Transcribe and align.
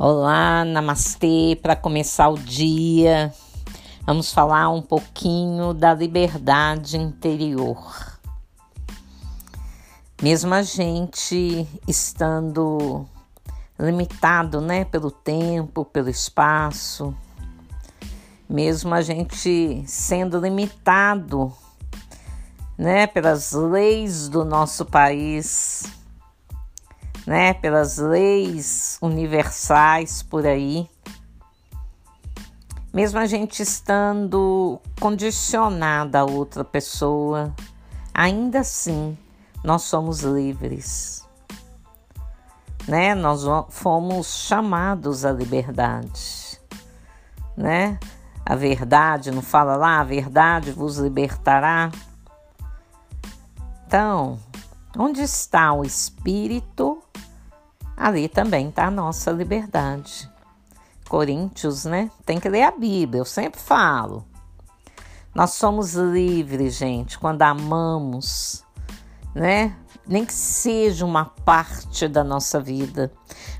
Olá, 0.00 0.64
namastê. 0.64 1.58
Para 1.60 1.74
começar 1.74 2.28
o 2.28 2.38
dia, 2.38 3.34
vamos 4.06 4.32
falar 4.32 4.68
um 4.68 4.80
pouquinho 4.80 5.74
da 5.74 5.92
liberdade 5.92 6.96
interior. 6.96 8.16
Mesmo 10.22 10.54
a 10.54 10.62
gente 10.62 11.66
estando 11.88 13.08
limitado, 13.76 14.60
né, 14.60 14.84
pelo 14.84 15.10
tempo, 15.10 15.84
pelo 15.84 16.08
espaço, 16.08 17.12
mesmo 18.48 18.94
a 18.94 19.02
gente 19.02 19.82
sendo 19.84 20.38
limitado, 20.38 21.52
né, 22.78 23.08
pelas 23.08 23.50
leis 23.50 24.28
do 24.28 24.44
nosso 24.44 24.84
país, 24.84 25.97
né, 27.28 27.52
pelas 27.52 27.98
leis 27.98 28.96
universais 29.02 30.22
por 30.22 30.46
aí. 30.46 30.88
Mesmo 32.90 33.18
a 33.18 33.26
gente 33.26 33.62
estando 33.62 34.80
condicionada 34.98 36.20
a 36.20 36.24
outra 36.24 36.64
pessoa, 36.64 37.54
ainda 38.14 38.60
assim 38.60 39.16
nós 39.62 39.82
somos 39.82 40.20
livres. 40.20 41.28
Né? 42.88 43.14
Nós 43.14 43.44
fomos 43.68 44.26
chamados 44.46 45.26
à 45.26 45.30
liberdade, 45.30 46.58
né? 47.54 48.00
A 48.42 48.56
verdade, 48.56 49.30
não 49.30 49.42
fala 49.42 49.76
lá, 49.76 50.00
a 50.00 50.04
verdade 50.04 50.72
vos 50.72 50.96
libertará. 50.96 51.90
Então, 53.86 54.38
onde 54.96 55.20
está 55.20 55.74
o 55.74 55.84
espírito, 55.84 57.02
ali 57.98 58.28
também 58.28 58.68
está 58.68 58.86
a 58.86 58.90
nossa 58.90 59.32
liberdade. 59.32 60.30
Coríntios, 61.08 61.84
né? 61.84 62.10
Tem 62.24 62.38
que 62.38 62.48
ler 62.48 62.62
a 62.62 62.70
Bíblia, 62.70 63.20
eu 63.20 63.24
sempre 63.24 63.60
falo. 63.60 64.24
Nós 65.34 65.54
somos 65.54 65.94
livres, 65.94 66.76
gente, 66.76 67.18
quando 67.18 67.42
amamos, 67.42 68.64
né? 69.34 69.74
Nem 70.06 70.24
que 70.24 70.32
seja 70.32 71.04
uma 71.04 71.24
parte 71.24 72.06
da 72.08 72.22
nossa 72.22 72.60
vida, 72.60 73.12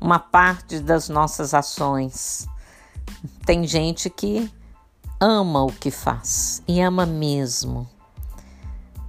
uma 0.00 0.18
parte 0.18 0.80
das 0.80 1.08
nossas 1.08 1.54
ações. 1.54 2.46
Tem 3.46 3.66
gente 3.66 4.10
que 4.10 4.50
ama 5.20 5.62
o 5.62 5.72
que 5.72 5.90
faz 5.90 6.62
e 6.66 6.80
ama 6.80 7.06
mesmo. 7.06 7.88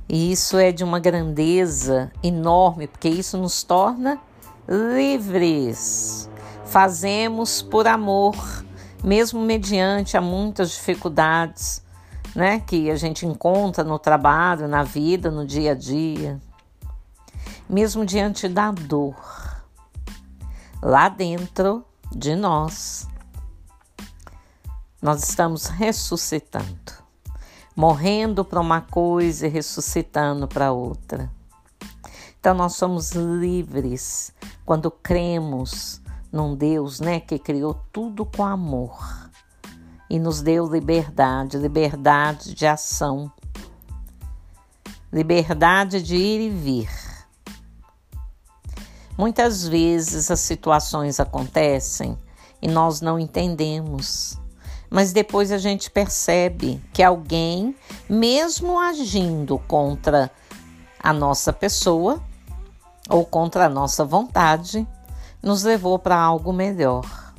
E 0.07 0.31
isso 0.31 0.57
é 0.57 0.71
de 0.71 0.83
uma 0.83 0.99
grandeza 0.99 2.11
enorme, 2.21 2.87
porque 2.87 3.09
isso 3.09 3.37
nos 3.37 3.63
torna 3.63 4.19
livres. 4.67 6.29
Fazemos 6.65 7.61
por 7.61 7.87
amor, 7.87 8.35
mesmo 9.03 9.41
mediante 9.41 10.17
a 10.17 10.21
muitas 10.21 10.71
dificuldades, 10.71 11.83
né, 12.35 12.59
que 12.59 12.89
a 12.89 12.95
gente 12.95 13.25
encontra 13.25 13.83
no 13.83 13.97
trabalho, 13.97 14.67
na 14.67 14.83
vida, 14.83 15.31
no 15.31 15.45
dia 15.45 15.71
a 15.71 15.75
dia. 15.75 16.39
Mesmo 17.69 18.05
diante 18.05 18.47
da 18.47 18.71
dor, 18.71 19.15
lá 20.81 21.07
dentro 21.07 21.85
de 22.11 22.35
nós, 22.35 23.07
nós 25.01 25.27
estamos 25.27 25.67
ressuscitando, 25.67 26.93
morrendo 27.75 28.43
para 28.43 28.59
uma 28.59 28.81
coisa 28.81 29.47
e 29.47 29.49
ressuscitando 29.49 30.47
para 30.47 30.71
outra. 30.71 31.31
Então 32.45 32.53
nós 32.53 32.75
somos 32.75 33.13
livres 33.13 34.31
quando 34.63 34.91
cremos 34.91 35.99
num 36.31 36.55
Deus, 36.55 36.99
né, 36.99 37.19
que 37.19 37.39
criou 37.39 37.73
tudo 37.91 38.23
com 38.23 38.45
amor 38.45 39.31
e 40.07 40.19
nos 40.19 40.43
deu 40.43 40.67
liberdade, 40.67 41.57
liberdade 41.57 42.53
de 42.53 42.67
ação, 42.67 43.31
liberdade 45.11 46.03
de 46.03 46.15
ir 46.15 46.41
e 46.41 46.49
vir. 46.51 46.89
Muitas 49.17 49.67
vezes 49.67 50.29
as 50.29 50.41
situações 50.41 51.19
acontecem 51.19 52.15
e 52.61 52.67
nós 52.67 53.01
não 53.01 53.17
entendemos, 53.17 54.37
mas 54.87 55.11
depois 55.11 55.51
a 55.51 55.57
gente 55.57 55.89
percebe 55.89 56.79
que 56.93 57.01
alguém, 57.01 57.75
mesmo 58.07 58.79
agindo 58.79 59.57
contra 59.67 60.29
a 60.99 61.11
nossa 61.11 61.51
pessoa, 61.51 62.21
ou 63.09 63.25
contra 63.25 63.65
a 63.65 63.69
nossa 63.69 64.03
vontade, 64.03 64.87
nos 65.41 65.63
levou 65.63 65.99
para 65.99 66.17
algo 66.17 66.51
melhor. 66.51 67.33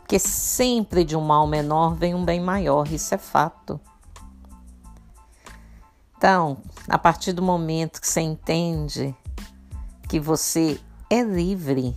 Porque 0.00 0.18
sempre 0.18 1.04
de 1.04 1.16
um 1.16 1.20
mal 1.20 1.46
menor 1.46 1.94
vem 1.94 2.14
um 2.14 2.24
bem 2.24 2.40
maior, 2.40 2.90
isso 2.90 3.14
é 3.14 3.18
fato. 3.18 3.80
Então, 6.16 6.56
a 6.88 6.96
partir 6.96 7.32
do 7.32 7.42
momento 7.42 8.00
que 8.00 8.08
você 8.08 8.20
entende 8.20 9.14
que 10.08 10.18
você 10.18 10.80
é 11.10 11.22
livre, 11.22 11.94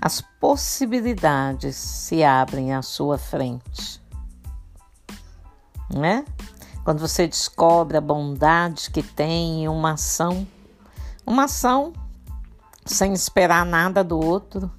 as 0.00 0.20
possibilidades 0.20 1.76
se 1.76 2.24
abrem 2.24 2.74
à 2.74 2.82
sua 2.82 3.16
frente. 3.16 4.02
Né? 5.88 6.24
Quando 6.84 6.98
você 6.98 7.26
descobre 7.26 7.96
a 7.96 8.00
bondade 8.00 8.90
que 8.90 9.02
tem 9.02 9.62
em 9.62 9.68
uma 9.68 9.92
ação, 9.92 10.46
uma 11.26 11.44
ação 11.44 11.92
sem 12.84 13.12
esperar 13.12 13.64
nada 13.64 14.04
do 14.04 14.18
outro. 14.18 14.70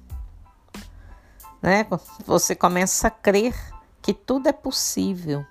Né? 1.60 1.86
Você 2.24 2.54
começa 2.54 3.08
a 3.08 3.10
crer 3.10 3.54
que 4.00 4.14
tudo 4.14 4.48
é 4.48 4.52
possível. 4.52 5.44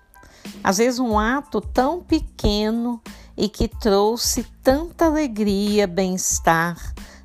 Às 0.64 0.78
vezes, 0.78 1.00
um 1.00 1.20
ato 1.20 1.60
tão 1.60 2.02
pequeno 2.02 3.02
e 3.36 3.50
que 3.50 3.68
trouxe 3.68 4.44
tanta 4.64 5.06
alegria, 5.06 5.88
bem-estar, 5.88 6.78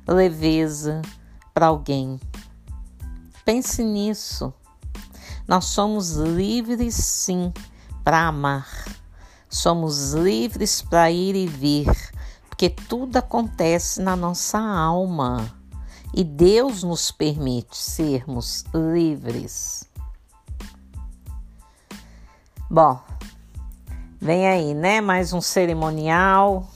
leveza 0.07 1.01
para 1.53 1.67
alguém. 1.67 2.19
Pense 3.45 3.83
nisso. 3.83 4.53
Nós 5.47 5.65
somos 5.65 6.15
livres, 6.15 6.95
sim, 6.95 7.53
para 8.03 8.27
amar. 8.27 8.67
Somos 9.49 10.13
livres 10.13 10.81
para 10.81 11.11
ir 11.11 11.35
e 11.35 11.47
vir 11.47 11.87
porque 12.61 12.69
tudo 12.69 13.17
acontece 13.17 13.99
na 14.03 14.15
nossa 14.15 14.59
alma 14.59 15.51
e 16.13 16.23
Deus 16.23 16.83
nos 16.83 17.09
permite 17.09 17.75
sermos 17.75 18.63
livres. 18.71 19.89
Bom, 22.69 22.99
vem 24.21 24.47
aí, 24.47 24.75
né? 24.75 25.01
Mais 25.01 25.33
um 25.33 25.41
cerimonial 25.41 26.69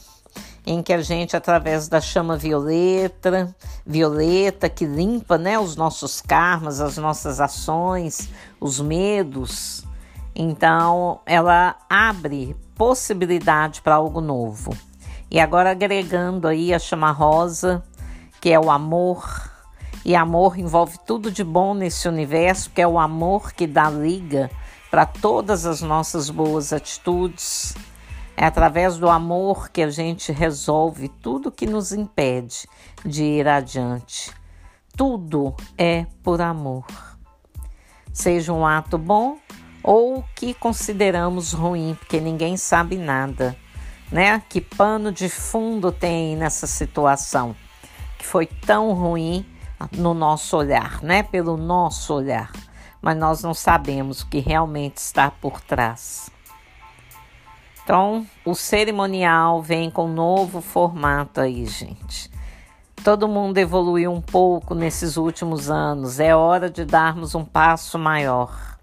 em 0.65 0.81
que 0.81 0.91
a 0.91 1.03
gente, 1.03 1.37
através 1.37 1.87
da 1.87 2.01
chama 2.01 2.35
violeta, 2.35 3.55
violeta 3.85 4.67
que 4.67 4.87
limpa, 4.87 5.37
né, 5.37 5.59
os 5.59 5.75
nossos 5.75 6.19
karmas, 6.19 6.81
as 6.81 6.97
nossas 6.97 7.39
ações, 7.39 8.27
os 8.59 8.79
medos, 8.79 9.85
então 10.33 11.19
ela 11.27 11.75
abre 11.87 12.55
possibilidade 12.73 13.83
para 13.83 13.93
algo 13.93 14.19
novo. 14.19 14.75
E 15.29 15.39
agora 15.39 15.71
agregando 15.71 16.47
aí 16.47 16.73
a 16.73 16.79
chama 16.79 17.11
rosa, 17.11 17.83
que 18.39 18.51
é 18.51 18.59
o 18.59 18.69
amor. 18.69 19.51
E 20.03 20.15
amor 20.15 20.57
envolve 20.57 20.97
tudo 21.05 21.31
de 21.31 21.43
bom 21.43 21.73
nesse 21.73 22.07
universo, 22.07 22.69
que 22.69 22.81
é 22.81 22.87
o 22.87 22.99
amor 22.99 23.53
que 23.53 23.65
dá 23.65 23.89
liga 23.89 24.51
para 24.91 25.05
todas 25.05 25.65
as 25.65 25.81
nossas 25.81 26.29
boas 26.29 26.71
atitudes. 26.71 27.75
É 28.37 28.45
através 28.45 28.97
do 28.97 29.09
amor 29.09 29.69
que 29.69 29.81
a 29.81 29.89
gente 29.89 30.31
resolve 30.31 31.09
tudo 31.09 31.51
que 31.51 31.65
nos 31.65 31.91
impede 31.91 32.67
de 33.03 33.23
ir 33.23 33.47
adiante. 33.47 34.31
Tudo 34.95 35.55
é 35.77 36.05
por 36.21 36.41
amor. 36.41 36.85
Seja 38.13 38.53
um 38.53 38.65
ato 38.65 38.97
bom 38.97 39.37
ou 39.83 40.23
que 40.35 40.53
consideramos 40.53 41.51
ruim, 41.51 41.95
porque 41.99 42.19
ninguém 42.19 42.57
sabe 42.57 42.97
nada 42.97 43.55
né? 44.15 44.41
Que 44.47 44.61
pano 44.61 45.11
de 45.11 45.27
fundo 45.27 45.91
tem 45.91 46.37
nessa 46.37 46.65
situação 46.65 47.53
que 48.17 48.25
foi 48.25 48.45
tão 48.45 48.93
ruim 48.93 49.45
no 49.91 50.13
nosso 50.13 50.55
olhar, 50.55 51.03
né? 51.03 51.21
Pelo 51.21 51.57
nosso 51.57 52.13
olhar, 52.13 52.49
mas 53.01 53.17
nós 53.17 53.43
não 53.43 53.53
sabemos 53.53 54.21
o 54.21 54.27
que 54.27 54.39
realmente 54.39 54.99
está 54.99 55.29
por 55.29 55.59
trás. 55.59 56.31
Então, 57.83 58.25
o 58.45 58.55
cerimonial 58.55 59.61
vem 59.61 59.91
com 59.91 60.05
um 60.05 60.13
novo 60.13 60.61
formato 60.61 61.41
aí, 61.41 61.65
gente. 61.65 62.31
Todo 63.03 63.27
mundo 63.27 63.57
evoluiu 63.57 64.13
um 64.13 64.21
pouco 64.21 64.73
nesses 64.73 65.17
últimos 65.17 65.69
anos. 65.69 66.21
É 66.21 66.33
hora 66.33 66.69
de 66.69 66.85
darmos 66.85 67.35
um 67.35 67.43
passo 67.43 67.99
maior. 67.99 68.77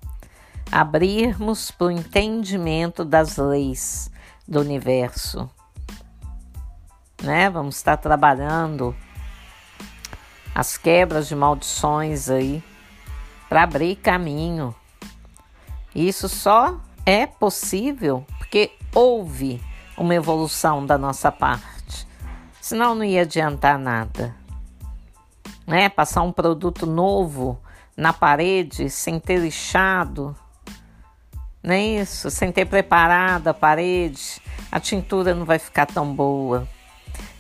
Abrirmos 0.70 1.70
para 1.70 1.86
o 1.86 1.90
entendimento 1.90 3.02
das 3.02 3.38
leis 3.38 4.11
do 4.46 4.60
universo. 4.60 5.48
Né? 7.22 7.48
Vamos 7.50 7.76
estar 7.76 7.96
trabalhando 7.96 8.94
as 10.54 10.76
quebras 10.76 11.28
de 11.28 11.34
maldições 11.34 12.28
aí, 12.28 12.62
para 13.48 13.62
abrir 13.62 13.96
caminho. 13.96 14.74
Isso 15.94 16.28
só 16.28 16.80
é 17.06 17.26
possível 17.26 18.24
porque 18.38 18.72
houve 18.94 19.62
uma 19.96 20.14
evolução 20.14 20.84
da 20.84 20.98
nossa 20.98 21.30
parte. 21.30 22.06
Senão 22.60 22.94
não 22.94 23.04
ia 23.04 23.22
adiantar 23.22 23.78
nada. 23.78 24.34
Né? 25.66 25.88
Passar 25.88 26.22
um 26.22 26.32
produto 26.32 26.86
novo 26.86 27.58
na 27.96 28.12
parede 28.12 28.88
sem 28.90 29.18
ter 29.18 29.38
lixado, 29.38 30.36
não 31.62 31.74
é 31.74 31.80
isso? 31.80 32.30
Sem 32.30 32.50
ter 32.50 32.64
preparado 32.64 33.48
a 33.48 33.54
parede, 33.54 34.31
a 34.72 34.80
tintura 34.80 35.34
não 35.34 35.44
vai 35.44 35.58
ficar 35.58 35.84
tão 35.84 36.14
boa. 36.14 36.66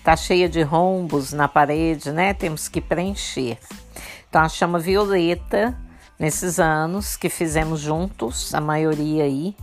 Tá 0.04 0.14
cheia 0.14 0.50
de 0.50 0.60
rombos 0.60 1.32
na 1.32 1.48
parede, 1.48 2.12
né? 2.12 2.34
Temos 2.34 2.68
que 2.68 2.78
preencher. 2.78 3.58
Então 4.28 4.42
a 4.42 4.48
chama 4.50 4.78
violeta 4.78 5.74
nesses 6.18 6.60
anos 6.60 7.16
que 7.16 7.30
fizemos 7.30 7.80
juntos, 7.80 8.54
a 8.54 8.60
maioria 8.60 9.24
aí, 9.24 9.56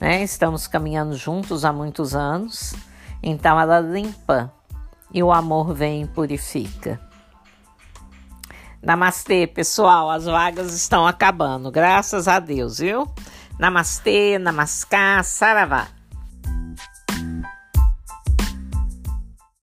né? 0.00 0.24
Estamos 0.24 0.66
caminhando 0.66 1.14
juntos 1.14 1.64
há 1.64 1.72
muitos 1.72 2.12
anos. 2.16 2.74
Então 3.22 3.60
ela 3.60 3.78
limpa 3.78 4.52
e 5.14 5.22
o 5.22 5.30
amor 5.30 5.72
vem 5.72 6.02
e 6.02 6.08
purifica. 6.08 7.00
Namastê, 8.82 9.46
pessoal. 9.46 10.10
As 10.10 10.24
vagas 10.24 10.74
estão 10.74 11.06
acabando, 11.06 11.70
graças 11.70 12.26
a 12.26 12.40
Deus, 12.40 12.78
viu? 12.78 13.06
Namastê, 13.60 14.40
namaskar, 14.40 15.22
saravá. 15.22 16.01